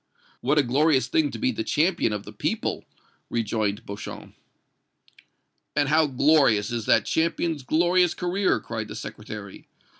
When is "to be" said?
1.29-1.51